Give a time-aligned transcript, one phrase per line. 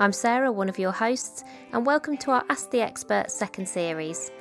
[0.00, 4.32] I'm Sarah, one of your hosts, and welcome to our Ask the Expert second series.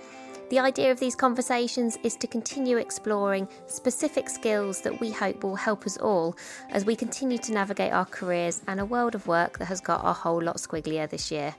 [0.49, 5.55] The idea of these conversations is to continue exploring specific skills that we hope will
[5.55, 6.35] help us all
[6.69, 10.01] as we continue to navigate our careers and a world of work that has got
[10.03, 11.53] a whole lot squigglier this year.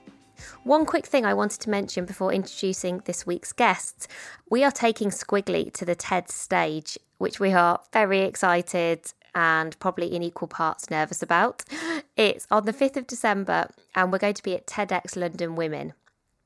[0.64, 4.08] One quick thing I wanted to mention before introducing this week's guests
[4.50, 10.14] we are taking Squiggly to the TED stage, which we are very excited and probably
[10.14, 11.64] in equal parts nervous about.
[12.16, 15.94] It's on the 5th of December, and we're going to be at TEDx London Women.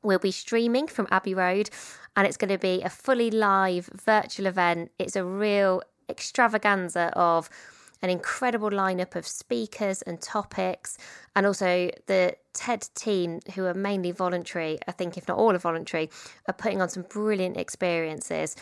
[0.02, 1.70] We'll be streaming from Abbey Road,
[2.16, 4.92] and it's going to be a fully live virtual event.
[4.98, 7.50] It's a real extravaganza of
[8.02, 10.98] an incredible lineup of speakers and topics,
[11.34, 15.58] and also the TED team, who are mainly voluntary, I think, if not all are
[15.58, 16.10] voluntary,
[16.46, 18.54] are putting on some brilliant experiences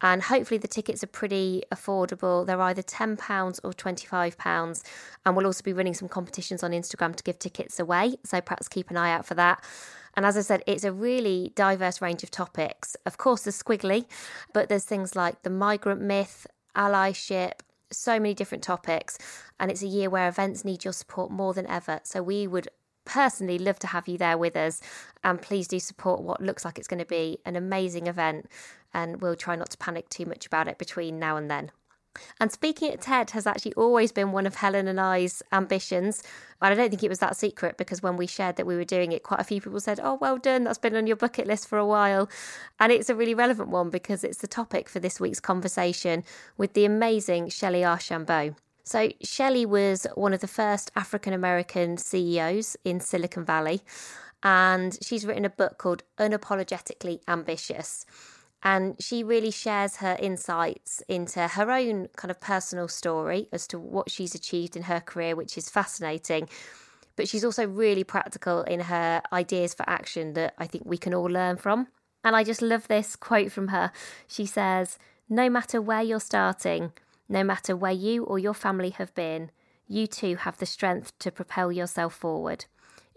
[0.00, 2.46] and hopefully the tickets are pretty affordable.
[2.46, 4.82] They're either £10 or £25,
[5.26, 8.68] and we'll also be running some competitions on Instagram to give tickets away, so perhaps
[8.68, 9.62] keep an eye out for that.
[10.14, 12.96] And as I said, it's a really diverse range of topics.
[13.06, 14.06] Of course, there's squiggly,
[14.52, 17.52] but there's things like the migrant myth, allyship,
[17.90, 19.18] so many different topics.
[19.60, 22.00] And it's a year where events need your support more than ever.
[22.02, 22.68] So we would
[23.04, 24.80] personally love to have you there with us.
[25.24, 28.46] And please do support what looks like it's going to be an amazing event.
[28.94, 31.70] And we'll try not to panic too much about it between now and then.
[32.40, 36.22] And speaking at TED has actually always been one of Helen and I's ambitions.
[36.60, 38.84] And I don't think it was that secret because when we shared that we were
[38.84, 41.46] doing it, quite a few people said, Oh, well done, that's been on your bucket
[41.46, 42.28] list for a while.
[42.80, 46.24] And it's a really relevant one because it's the topic for this week's conversation
[46.56, 48.54] with the amazing Shellye Archambeau.
[48.84, 53.82] So, Shellye was one of the first African American CEOs in Silicon Valley,
[54.42, 58.06] and she's written a book called Unapologetically Ambitious.
[58.62, 63.78] And she really shares her insights into her own kind of personal story as to
[63.78, 66.48] what she's achieved in her career, which is fascinating.
[67.14, 71.14] But she's also really practical in her ideas for action that I think we can
[71.14, 71.88] all learn from.
[72.24, 73.92] And I just love this quote from her.
[74.26, 74.98] She says,
[75.28, 76.92] No matter where you're starting,
[77.28, 79.50] no matter where you or your family have been,
[79.86, 82.66] you too have the strength to propel yourself forward.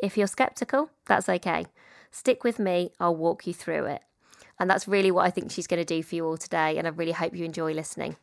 [0.02, 1.66] If you're skeptical, that's okay.
[2.12, 4.02] Stick with me, I'll walk you through it.
[4.61, 6.85] And that's really what I think she's going to do for you all today, and
[6.85, 8.17] I really hope you enjoy listening.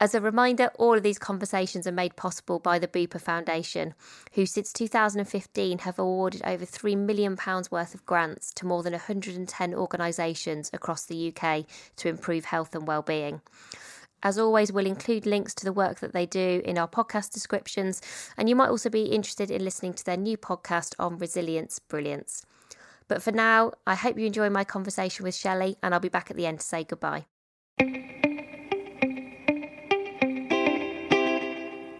[0.00, 3.92] As a reminder, all of these conversations are made possible by the Bupa Foundation,
[4.32, 7.36] who since 2015 have awarded over £3 million
[7.70, 11.66] worth of grants to more than 110 organisations across the UK
[11.96, 13.42] to improve health and well-being.
[14.22, 18.00] As always, we'll include links to the work that they do in our podcast descriptions,
[18.38, 22.46] and you might also be interested in listening to their new podcast on resilience brilliance.
[23.08, 26.30] But for now, I hope you enjoy my conversation with Shellye, and I'll be back
[26.30, 27.26] at the end to say goodbye.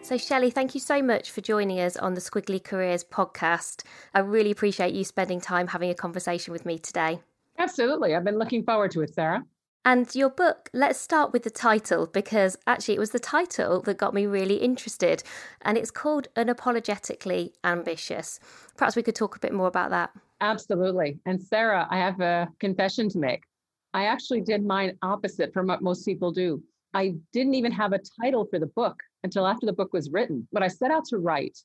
[0.04, 3.84] So, Shellye, thank you so much for joining us on the Squiggly Careers podcast.
[4.12, 7.20] I really appreciate you spending time having a conversation with me today.
[7.58, 8.14] Absolutely.
[8.14, 9.42] I've been looking forward to it, Sarah.
[9.86, 13.98] And your book, let's start with the title because actually it was the title that
[13.98, 15.22] got me really interested.
[15.60, 18.40] And it's called Unapologetically Ambitious.
[18.78, 20.10] Perhaps we could talk a bit more about that.
[20.40, 21.18] Absolutely.
[21.26, 23.42] And Sarah, I have a confession to make.
[23.92, 26.62] I actually did mine opposite from what most people do.
[26.94, 30.48] I didn't even have a title for the book until after the book was written.
[30.50, 31.58] What I set out to write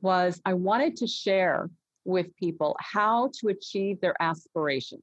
[0.00, 1.68] was I wanted to share
[2.06, 5.02] with people how to achieve their aspirations,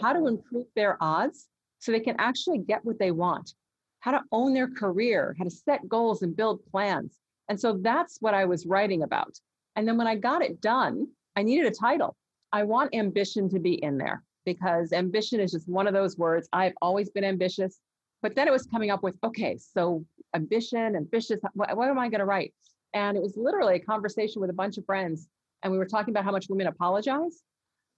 [0.00, 3.52] how to improve their odds so they can actually get what they want,
[4.00, 7.16] how to own their career, how to set goals and build plans.
[7.48, 9.38] And so that's what I was writing about.
[9.76, 12.16] And then when I got it done, I needed a title.
[12.52, 16.48] I want ambition to be in there because ambition is just one of those words.
[16.52, 17.78] I've always been ambitious.
[18.22, 20.04] But then it was coming up with, okay, so
[20.34, 22.52] ambition, ambitious, what, what am I going to write?
[22.92, 25.28] And it was literally a conversation with a bunch of friends.
[25.62, 27.42] And we were talking about how much women apologize.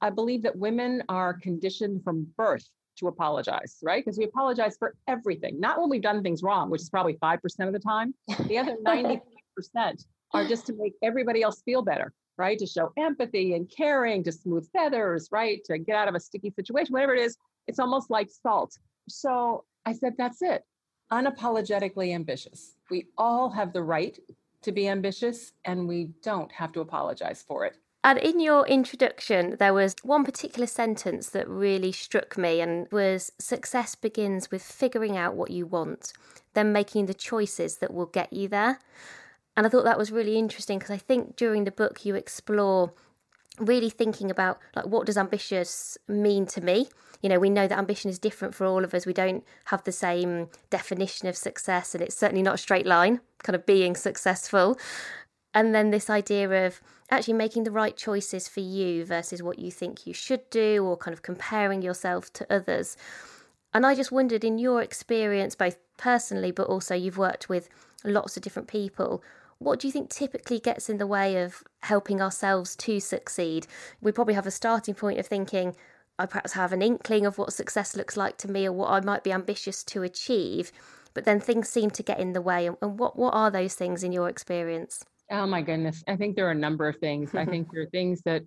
[0.02, 2.68] I believe that women are conditioned from birth
[3.00, 4.04] to apologize, right?
[4.04, 7.66] Because we apologize for everything, not when we've done things wrong, which is probably 5%
[7.66, 8.14] of the time.
[8.46, 9.20] The other 95%
[10.32, 12.58] are just to make everybody else feel better, right?
[12.58, 15.62] To show empathy and caring, to smooth feathers, right?
[15.64, 17.36] To get out of a sticky situation, whatever it is.
[17.66, 18.78] It's almost like salt.
[19.08, 20.62] So I said, that's it.
[21.12, 22.76] Unapologetically ambitious.
[22.90, 24.18] We all have the right
[24.62, 27.76] to be ambitious and we don't have to apologize for it.
[28.02, 33.30] And in your introduction, there was one particular sentence that really struck me and was
[33.38, 36.14] success begins with figuring out what you want,
[36.54, 38.78] then making the choices that will get you there.
[39.54, 42.94] And I thought that was really interesting because I think during the book you explore
[43.58, 46.88] really thinking about like what does ambitious mean to me?
[47.20, 49.04] You know we know that ambition is different for all of us.
[49.04, 53.20] We don't have the same definition of success and it's certainly not a straight line
[53.42, 54.78] kind of being successful
[55.54, 56.80] and then this idea of
[57.10, 60.96] actually making the right choices for you versus what you think you should do or
[60.96, 62.96] kind of comparing yourself to others
[63.74, 67.68] and i just wondered in your experience both personally but also you've worked with
[68.04, 69.22] lots of different people
[69.60, 73.66] what do you think typically gets in the way of helping ourselves to succeed?
[74.00, 75.76] We probably have a starting point of thinking,
[76.18, 79.00] I perhaps have an inkling of what success looks like to me or what I
[79.00, 80.72] might be ambitious to achieve,
[81.12, 82.66] but then things seem to get in the way.
[82.66, 85.04] And what, what are those things in your experience?
[85.30, 86.02] Oh my goodness.
[86.08, 87.34] I think there are a number of things.
[87.34, 88.42] I think there are things that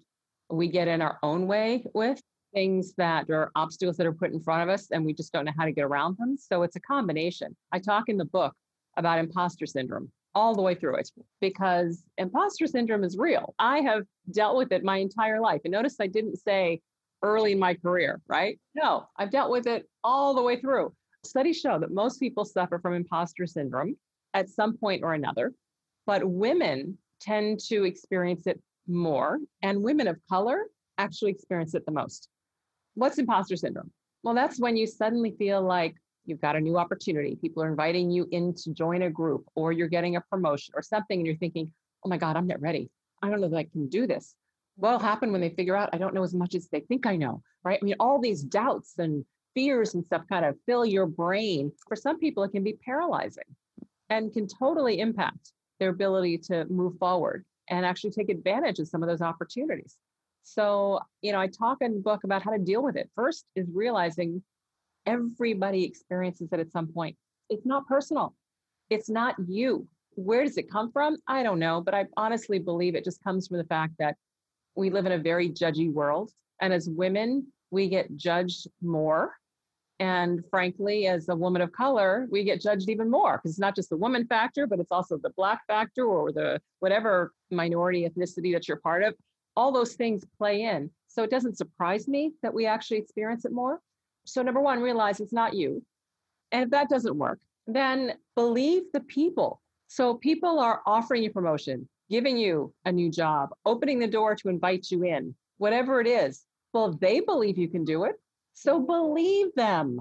[0.50, 2.22] we get in our own way with,
[2.54, 5.46] things that are obstacles that are put in front of us and we just don't
[5.46, 6.38] know how to get around them.
[6.38, 7.56] So it's a combination.
[7.72, 8.54] I talk in the book
[8.98, 11.10] about imposter syndrome all the way through it
[11.42, 13.56] because imposter syndrome is real.
[13.60, 15.62] I have dealt with it my entire life.
[15.64, 16.82] And notice I didn't say
[17.22, 18.60] early in my career, right?
[18.76, 20.94] No, I've dealt with it all the way through.
[21.24, 23.96] Studies show that most people suffer from imposter syndrome
[24.34, 25.54] at some point or another,
[26.06, 30.66] but women tend to experience it more, and women of color
[30.98, 32.28] actually experience it the most.
[32.96, 33.92] What's imposter syndrome?
[34.24, 35.96] Well, that's when you suddenly feel like
[36.26, 37.36] you've got a new opportunity.
[37.36, 40.82] People are inviting you in to join a group, or you're getting a promotion or
[40.82, 41.72] something, and you're thinking,
[42.06, 42.90] oh my God, I'm not ready.
[43.22, 44.36] I don't know that I can do this.
[44.76, 47.16] What'll happen when they figure out I don't know as much as they think I
[47.16, 47.80] know, right?
[47.82, 49.24] I mean, all these doubts and
[49.54, 51.72] fears and stuff kind of fill your brain.
[51.88, 53.44] For some people, it can be paralyzing
[54.10, 59.04] and can totally impact their ability to move forward and actually take advantage of some
[59.04, 59.98] of those opportunities.
[60.44, 63.10] So, you know, I talk in the book about how to deal with it.
[63.16, 64.44] First is realizing
[65.06, 67.18] Everybody experiences it at some point.
[67.50, 68.36] It's not personal.
[68.90, 69.88] It's not you.
[70.16, 71.18] Where does it come from?
[71.28, 74.16] I don't know, but I honestly believe it just comes from the fact that
[74.76, 76.32] we live in a very judgy world.
[76.62, 79.34] And as women, we get judged more.
[80.04, 83.74] And frankly, as a woman of color, we get judged even more because it's not
[83.74, 88.52] just the woman factor, but it's also the black factor or the whatever minority ethnicity
[88.52, 89.16] that you're part of.
[89.56, 90.90] All those things play in.
[91.08, 93.80] So it doesn't surprise me that we actually experience it more.
[94.26, 95.82] So, number one, realize it's not you.
[96.52, 99.62] And if that doesn't work, then believe the people.
[99.88, 104.50] So, people are offering you promotion, giving you a new job, opening the door to
[104.50, 106.44] invite you in, whatever it is.
[106.74, 108.16] Well, they believe you can do it.
[108.54, 110.00] So, believe them.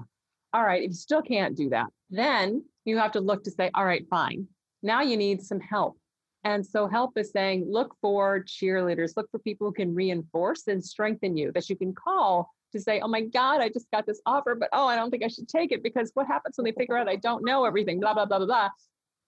[0.53, 3.71] All right, if you still can't do that, then you have to look to say,
[3.73, 4.47] all right, fine.
[4.83, 5.97] Now you need some help.
[6.43, 10.83] And so help is saying, look for cheerleaders, look for people who can reinforce and
[10.83, 14.21] strengthen you that you can call to say, oh my God, I just got this
[14.25, 16.73] offer, but oh, I don't think I should take it because what happens when they
[16.73, 18.69] figure out I don't know everything, blah, blah, blah, blah, blah.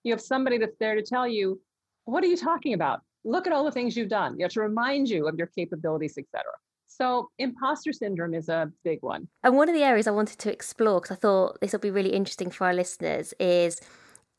[0.03, 1.61] You have somebody that's there to tell you,
[2.03, 3.01] what are you talking about?
[3.23, 6.17] Look at all the things you've done, you know, to remind you of your capabilities,
[6.17, 6.43] etc.
[6.97, 9.27] So, imposter syndrome is a big one.
[9.43, 11.91] And one of the areas I wanted to explore, because I thought this will be
[11.91, 13.81] really interesting for our listeners, is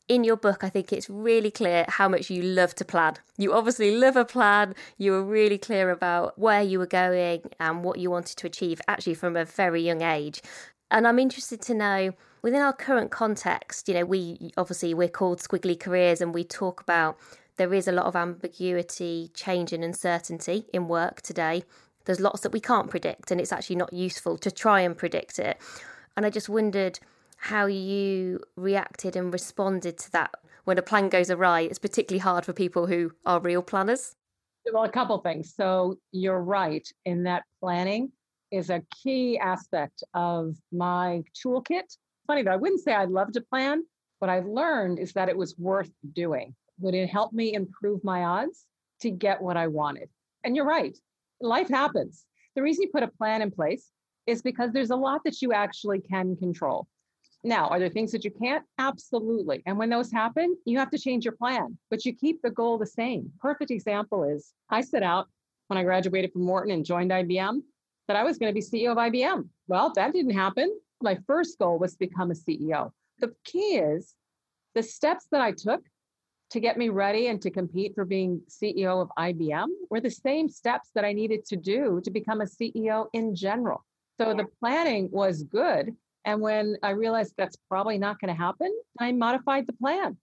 [0.07, 3.15] in your book, I think it's really clear how much you love to plan.
[3.37, 4.73] You obviously love a plan.
[4.97, 8.81] You were really clear about where you were going and what you wanted to achieve,
[8.87, 10.41] actually, from a very young age.
[10.89, 15.39] And I'm interested to know within our current context, you know, we obviously we're called
[15.39, 17.19] squiggly careers and we talk about
[17.57, 21.63] there is a lot of ambiguity, change, and uncertainty in work today.
[22.07, 25.39] There's lots that we can't predict, and it's actually not useful to try and predict
[25.39, 25.57] it.
[26.15, 26.99] And I just wondered
[27.35, 30.31] how you reacted and responded to that
[30.63, 31.61] when a plan goes awry.
[31.61, 34.15] It's particularly hard for people who are real planners.
[34.71, 35.53] Well, a couple things.
[35.53, 38.11] So you're right in that planning
[38.51, 41.97] is a key aspect of my toolkit.
[42.25, 43.83] Funny that I wouldn't say I love to plan.
[44.19, 46.55] What I've learned is that it was worth doing.
[46.79, 48.65] Would it help me improve my odds
[49.01, 50.09] to get what I wanted?
[50.43, 50.97] And you're right,
[51.41, 52.25] life happens.
[52.55, 53.91] The reason you put a plan in place
[54.25, 56.87] is because there's a lot that you actually can control.
[57.43, 58.65] Now, are there things that you can't?
[58.77, 59.61] Absolutely.
[59.65, 62.77] And when those happen, you have to change your plan, but you keep the goal
[62.77, 63.31] the same.
[63.39, 65.27] Perfect example is I set out
[65.67, 67.61] when I graduated from Wharton and joined IBM
[68.07, 69.47] that I was going to be CEO of IBM.
[69.67, 70.77] Well, that didn't happen.
[71.01, 72.91] My first goal was to become a CEO.
[73.19, 74.15] The key is
[74.75, 75.81] the steps that I took
[76.51, 80.47] to get me ready and to compete for being CEO of IBM were the same
[80.47, 83.83] steps that I needed to do to become a CEO in general.
[84.19, 85.95] So the planning was good.
[86.25, 90.17] And when I realized that's probably not going to happen, I modified the plan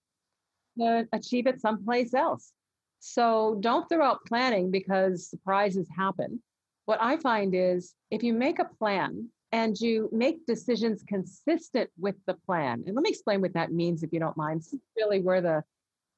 [0.79, 2.53] to achieve it someplace else.
[3.01, 6.43] So don't throw out planning because surprises happen.
[6.87, 12.17] What I find is if you make a plan and you make decisions consistent with
[12.27, 14.61] the plan, and let me explain what that means if you don't mind.
[14.61, 15.63] This is really where the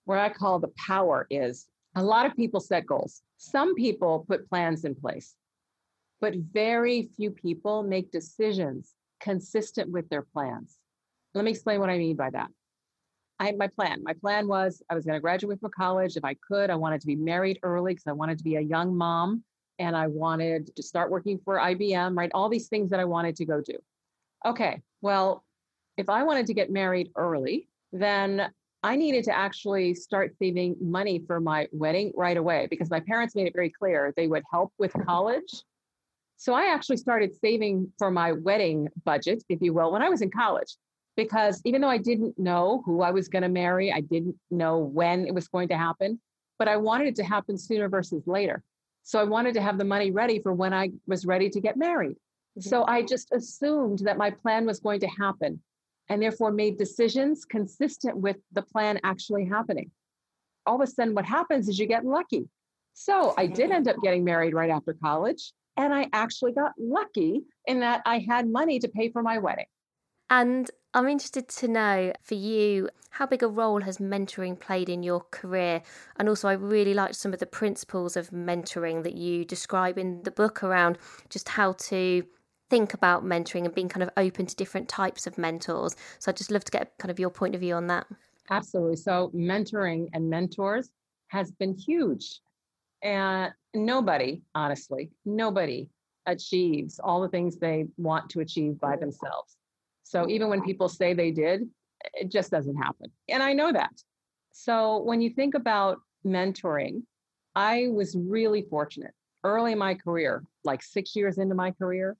[0.06, 1.66] where I call the power is.
[1.94, 3.22] A lot of people set goals.
[3.36, 5.34] Some people put plans in place,
[6.20, 10.76] but very few people make decisions consistent with their plans.
[11.34, 12.48] Let me explain what I mean by that.
[13.38, 14.02] I had my plan.
[14.02, 16.70] My plan was I was going to graduate from college if I could.
[16.70, 19.44] I wanted to be married early because I wanted to be a young mom
[19.78, 22.30] and I wanted to start working for IBM, right?
[22.32, 23.76] All these things that I wanted to go do.
[24.46, 25.44] Okay, well,
[25.98, 28.50] if I wanted to get married early, then
[28.82, 33.34] I needed to actually start saving money for my wedding right away because my parents
[33.34, 35.64] made it very clear they would help with college.
[36.36, 40.22] So I actually started saving for my wedding budget, if you will, when I was
[40.22, 40.76] in college.
[41.16, 44.78] Because even though I didn't know who I was going to marry, I didn't know
[44.78, 46.20] when it was going to happen,
[46.58, 48.62] but I wanted it to happen sooner versus later.
[49.02, 51.78] So I wanted to have the money ready for when I was ready to get
[51.78, 52.16] married.
[52.58, 52.68] Mm-hmm.
[52.68, 55.62] So I just assumed that my plan was going to happen
[56.08, 59.90] and therefore made decisions consistent with the plan actually happening.
[60.66, 62.48] All of a sudden, what happens is you get lucky.
[62.94, 65.52] So I did end up getting married right after college.
[65.76, 69.66] And I actually got lucky in that I had money to pay for my wedding.
[70.30, 75.02] And I'm interested to know for you how big a role has mentoring played in
[75.02, 75.82] your career?
[76.16, 80.22] And also, I really liked some of the principles of mentoring that you describe in
[80.22, 80.98] the book around
[81.28, 82.24] just how to
[82.68, 85.94] think about mentoring and being kind of open to different types of mentors.
[86.18, 88.06] So I'd just love to get kind of your point of view on that.
[88.50, 88.96] Absolutely.
[88.96, 90.90] So mentoring and mentors
[91.28, 92.40] has been huge.
[93.02, 95.88] And nobody, honestly, nobody
[96.26, 99.56] achieves all the things they want to achieve by themselves.
[100.02, 101.68] So even when people say they did,
[102.14, 103.10] it just doesn't happen.
[103.28, 103.92] And I know that.
[104.52, 107.02] So when you think about mentoring,
[107.54, 109.12] I was really fortunate
[109.44, 112.16] early in my career, like six years into my career,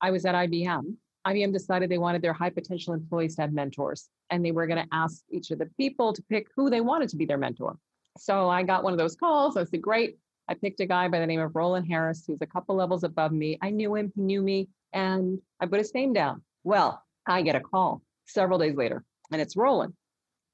[0.00, 0.94] I was at IBM.
[1.26, 4.82] IBM decided they wanted their high potential employees to have mentors, and they were going
[4.82, 7.76] to ask each of the people to pick who they wanted to be their mentor.
[8.16, 9.56] So I got one of those calls.
[9.56, 10.18] I said, Great.
[10.48, 13.32] I picked a guy by the name of Roland Harris, who's a couple levels above
[13.32, 13.58] me.
[13.60, 16.42] I knew him, he knew me, and I put his name down.
[16.64, 19.92] Well, I get a call several days later, and it's Roland.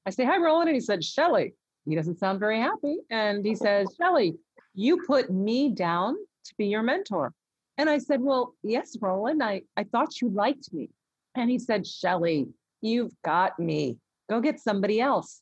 [0.05, 0.69] I say, Hi, Roland.
[0.69, 1.53] And he said, Shellye.
[1.87, 2.97] He doesn't sound very happy.
[3.11, 4.35] And he says, Shellye,
[4.73, 7.33] you put me down to be your mentor.
[7.77, 10.89] And I said, Well, yes, Roland, I, I thought you liked me.
[11.35, 12.49] And he said, Shellye,
[12.81, 13.97] you've got me.
[14.29, 15.41] Go get somebody else.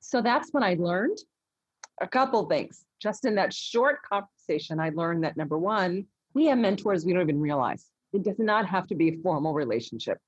[0.00, 1.18] So that's when I learned
[2.00, 2.84] a couple things.
[3.00, 7.22] Just in that short conversation, I learned that number one, we have mentors we don't
[7.22, 7.86] even realize.
[8.12, 10.18] It does not have to be a formal relationship.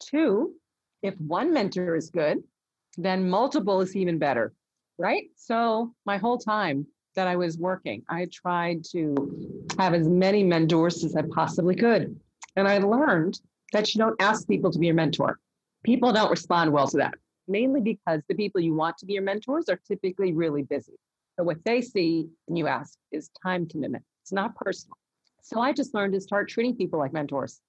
[0.00, 0.54] Two,
[1.02, 2.42] if one mentor is good,
[2.96, 4.52] then multiple is even better,
[4.98, 5.24] right?
[5.36, 8.02] So my whole time that I was working.
[8.08, 12.18] I tried to have as many mentors as I possibly could.
[12.56, 13.40] And I learned
[13.72, 15.38] that you don't ask people to be your mentor.
[15.84, 17.14] People don't respond well to that,
[17.48, 20.94] mainly because the people you want to be your mentors are typically really busy.
[21.38, 24.04] So what they see and you ask is time commitment.
[24.22, 24.96] It's not personal.
[25.42, 27.60] So I just learned to start treating people like mentors.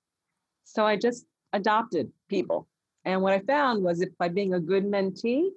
[0.66, 2.68] So I just adopted people.
[3.06, 5.50] And what I found was if by being a good mentee,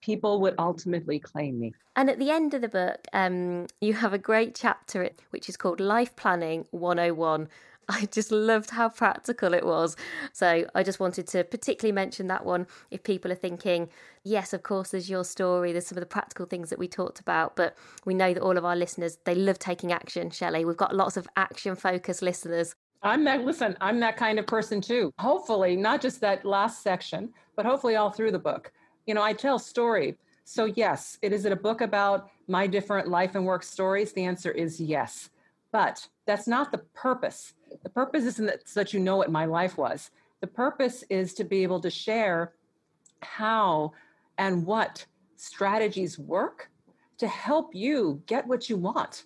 [0.00, 1.74] people would ultimately claim me.
[1.96, 5.56] And at the end of the book, um, you have a great chapter which is
[5.56, 7.48] called Life Planning 101.
[7.88, 9.96] I just loved how practical it was.
[10.32, 13.88] So I just wanted to particularly mention that one if people are thinking,
[14.24, 17.18] yes, of course, there's your story, there's some of the practical things that we talked
[17.18, 20.66] about, but we know that all of our listeners, they love taking action, Shellye.
[20.66, 22.74] We've got lots of action focused listeners.
[23.02, 25.12] I'm that, listen, I'm that kind of person too.
[25.18, 28.72] Hopefully, not just that last section, but hopefully all through the book
[29.08, 30.16] you know, I tell story.
[30.44, 34.12] So yes, it is it a book about my different life and work stories?
[34.12, 35.30] The answer is yes.
[35.72, 37.54] But that's not the purpose.
[37.82, 40.10] The purpose isn't that, so that you know what my life was.
[40.40, 42.52] The purpose is to be able to share
[43.22, 43.92] how
[44.36, 46.70] and what strategies work
[47.16, 49.24] to help you get what you want.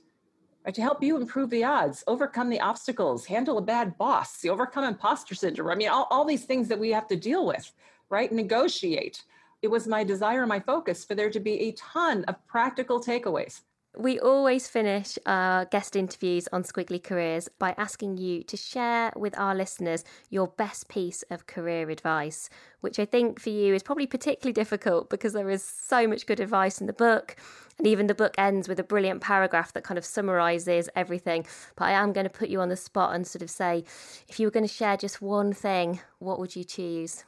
[0.64, 4.84] right, to help you improve the odds, overcome the obstacles, handle a bad boss, overcome
[4.84, 5.70] imposter syndrome.
[5.70, 7.72] I mean, all, all these things that we have to deal with,
[8.10, 8.30] right?
[8.30, 9.24] Negotiate.
[9.62, 13.61] It was my desire, my focus for there to be a ton of practical takeaways
[13.97, 19.38] we always finish our guest interviews on Squiggly Careers by asking you to share with
[19.38, 22.49] our listeners your best piece of career advice,
[22.81, 26.40] which I think for you is probably particularly difficult because there is so much good
[26.40, 27.37] advice in the book.
[27.76, 31.47] And even the book ends with a brilliant paragraph that kind of summarizes everything.
[31.76, 33.85] But I am going to put you on the spot and sort of say,
[34.26, 37.25] if you were going to share just one thing, what would you choose?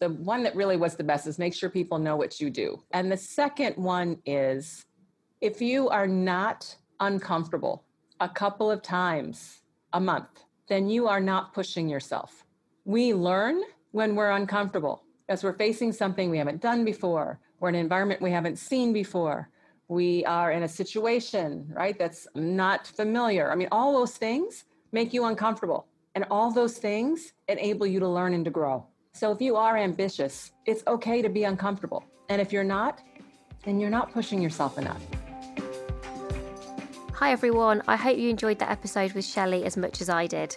[0.00, 2.82] The one that really was the best is make sure people know what you do.
[2.92, 4.86] And the second one is
[5.40, 7.84] if you are not uncomfortable
[8.18, 9.60] a couple of times
[9.92, 12.44] a month, then you are not pushing yourself.
[12.84, 17.74] We learn when we're uncomfortable as we're facing something we haven't done before, or an
[17.74, 19.48] environment we haven't seen before.
[19.88, 23.50] We are in a situation, right, that's not familiar.
[23.50, 25.86] I mean, all those things make you uncomfortable.
[26.14, 28.86] And all those things enable you to learn and to grow.
[29.12, 32.04] So if you are ambitious, it's okay to be uncomfortable.
[32.28, 33.02] And if you're not,
[33.64, 35.02] then you're not pushing yourself enough.
[37.14, 40.56] Hi everyone, I hope you enjoyed that episode with Shellye as much as I did.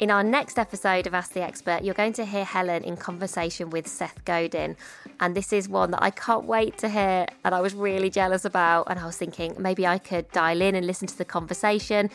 [0.00, 3.68] In our next episode of Ask the Expert, you're going to hear Helen in conversation
[3.68, 4.76] with Seth Godin.
[5.18, 8.44] And this is one that I can't wait to hear and I was really jealous
[8.44, 8.84] about.
[8.88, 12.10] And I was thinking maybe I could dial in and listen to the conversation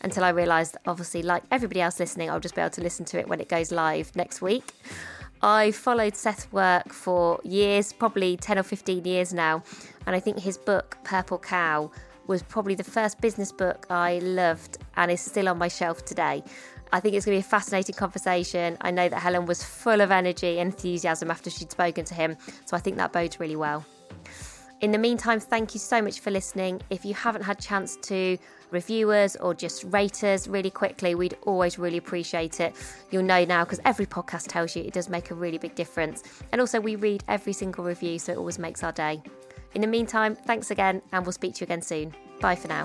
[0.00, 3.20] until I realised, obviously, like everybody else listening, I'll just be able to listen to
[3.20, 4.72] it when it goes live next week.
[5.40, 9.62] I followed Seth's work for years, probably 10 or 15 years now.
[10.06, 11.92] And I think his book, Purple Cow,
[12.28, 16.44] was probably the first business book I loved and is still on my shelf today.
[16.92, 18.76] I think it's going to be a fascinating conversation.
[18.80, 22.36] I know that Helen was full of energy and enthusiasm after she'd spoken to him,
[22.64, 23.84] so I think that bodes really well.
[24.80, 26.80] In the meantime, thank you so much for listening.
[26.88, 28.38] If you haven't had chance to
[28.70, 32.76] review us or just rate us really quickly, we'd always really appreciate it.
[33.10, 36.22] You'll know now because every podcast tells you it does make a really big difference.
[36.52, 39.20] And also, we read every single review, so it always makes our day.
[39.74, 42.14] In the meantime, thanks again, and we'll speak to you again soon.
[42.40, 42.84] Bye for now.